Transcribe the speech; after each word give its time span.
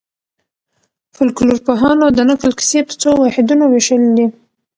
فولکلورپوهانو 1.15 2.05
د 2.17 2.19
نکل 2.29 2.51
کیسې 2.59 2.79
په 2.87 2.93
څو 3.01 3.09
واحدونو 3.21 3.63
وېشلي 3.67 4.09
دي. 4.17 4.27